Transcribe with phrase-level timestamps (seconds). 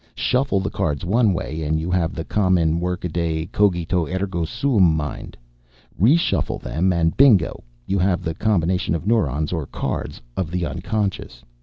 [0.15, 5.37] Shuffle the cards one way and you have the common workaday cogito, ergo sum mind.
[6.01, 7.63] Reshuffle them, and, bingo!
[7.85, 11.43] you have the combination of neurons, or cards, of the unconscious.